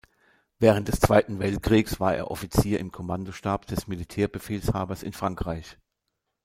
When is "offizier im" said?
2.31-2.91